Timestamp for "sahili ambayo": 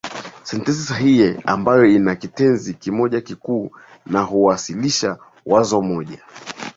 0.83-1.85